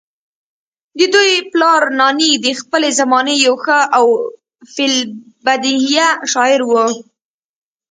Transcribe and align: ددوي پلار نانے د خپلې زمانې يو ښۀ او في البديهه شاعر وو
ددوي 0.99 1.35
پلار 1.51 1.81
نانے 1.97 2.31
د 2.43 2.45
خپلې 2.59 2.89
زمانې 2.99 3.35
يو 3.47 3.55
ښۀ 3.63 3.79
او 3.97 4.05
في 4.73 4.83
البديهه 4.91 6.07
شاعر 6.31 6.61
وو 6.69 6.85